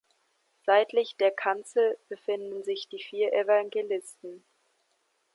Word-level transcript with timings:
Seitlich 0.65 1.15
der 1.19 1.29
Kanzel 1.29 1.95
befinden 2.09 2.63
sich 2.63 2.87
die 2.89 2.97
vier 3.03 3.33
Evangelisten. 3.33 4.43